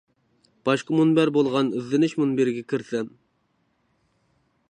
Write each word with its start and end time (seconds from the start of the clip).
باشقا 0.69 0.95
مۇنبەر 0.99 1.31
بولغان 1.35 1.69
ئىزدىنىش 1.81 2.17
مۇنبىرىگە 2.23 2.65
كىرسەم. 2.73 3.13